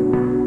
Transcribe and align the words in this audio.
Bye. 0.00 0.39